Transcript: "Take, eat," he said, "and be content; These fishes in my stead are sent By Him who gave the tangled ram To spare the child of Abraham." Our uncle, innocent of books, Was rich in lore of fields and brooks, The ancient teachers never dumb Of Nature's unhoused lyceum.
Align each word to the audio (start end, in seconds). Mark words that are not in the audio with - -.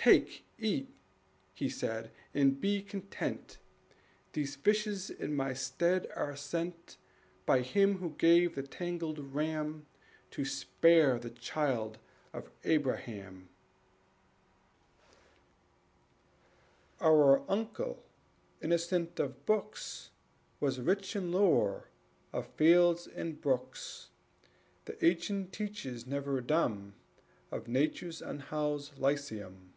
"Take, 0.00 0.44
eat," 0.58 0.88
he 1.52 1.68
said, 1.68 2.12
"and 2.32 2.58
be 2.58 2.82
content; 2.82 3.58
These 4.32 4.56
fishes 4.56 5.10
in 5.10 5.34
my 5.34 5.52
stead 5.52 6.06
are 6.16 6.34
sent 6.34 6.96
By 7.44 7.60
Him 7.60 7.98
who 7.98 8.10
gave 8.10 8.54
the 8.54 8.62
tangled 8.62 9.18
ram 9.34 9.84
To 10.30 10.46
spare 10.46 11.18
the 11.18 11.28
child 11.28 11.98
of 12.32 12.48
Abraham." 12.64 13.50
Our 17.02 17.44
uncle, 17.50 18.02
innocent 18.62 19.20
of 19.20 19.44
books, 19.44 20.10
Was 20.58 20.80
rich 20.80 21.16
in 21.16 21.32
lore 21.32 21.88
of 22.32 22.46
fields 22.54 23.06
and 23.08 23.38
brooks, 23.38 24.08
The 24.86 25.04
ancient 25.04 25.52
teachers 25.52 26.06
never 26.06 26.40
dumb 26.40 26.94
Of 27.50 27.68
Nature's 27.68 28.22
unhoused 28.22 28.96
lyceum. 28.96 29.74